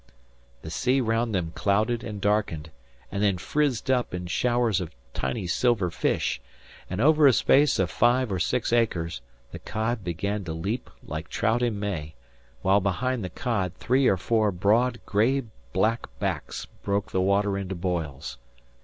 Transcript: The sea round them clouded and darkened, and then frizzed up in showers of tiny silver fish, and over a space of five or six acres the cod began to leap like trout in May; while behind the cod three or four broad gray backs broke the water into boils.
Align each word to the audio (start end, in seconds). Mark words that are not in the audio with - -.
The 0.63 0.71
sea 0.71 0.99
round 0.99 1.35
them 1.35 1.51
clouded 1.53 2.03
and 2.03 2.19
darkened, 2.19 2.71
and 3.11 3.21
then 3.21 3.37
frizzed 3.37 3.91
up 3.91 4.15
in 4.15 4.25
showers 4.25 4.81
of 4.81 4.95
tiny 5.13 5.45
silver 5.45 5.91
fish, 5.91 6.41
and 6.89 6.99
over 6.99 7.27
a 7.27 7.33
space 7.33 7.77
of 7.77 7.91
five 7.91 8.31
or 8.31 8.39
six 8.39 8.73
acres 8.73 9.21
the 9.51 9.59
cod 9.59 10.03
began 10.03 10.43
to 10.45 10.53
leap 10.53 10.89
like 11.03 11.27
trout 11.29 11.61
in 11.61 11.79
May; 11.79 12.15
while 12.63 12.79
behind 12.81 13.23
the 13.23 13.29
cod 13.29 13.73
three 13.75 14.07
or 14.07 14.17
four 14.17 14.51
broad 14.51 14.99
gray 15.05 15.43
backs 16.19 16.65
broke 16.81 17.11
the 17.11 17.21
water 17.21 17.55
into 17.55 17.75
boils. 17.75 18.39